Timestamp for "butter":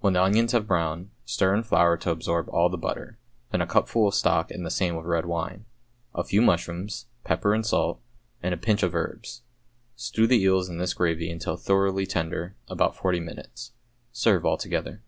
2.78-3.18